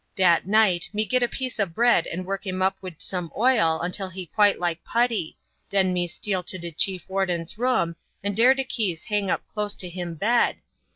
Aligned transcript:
Dat 0.15 0.47
night 0.47 0.89
me 0.93 1.05
git 1.05 1.21
a 1.21 1.27
piece 1.27 1.59
ob 1.59 1.75
bread 1.75 2.07
and 2.07 2.25
work 2.25 2.47
him 2.47 2.59
up 2.63 2.75
wid 2.81 2.99
some 3.03 3.31
oil 3.37 3.87
till 3.93 4.09
he 4.09 4.25
quite 4.25 4.59
like 4.59 4.83
putty, 4.83 5.37
den 5.69 5.93
me 5.93 6.07
steal 6.07 6.41
to 6.41 6.57
de 6.57 6.71
chief 6.71 7.07
warden's 7.07 7.59
room, 7.59 7.95
and 8.23 8.35
dere 8.35 8.55
de 8.55 8.63
keys 8.63 9.03
hang 9.03 9.29
up 9.29 9.47
close 9.47 9.75
to 9.75 9.87
him 9.87 10.15
bed. 10.15 10.55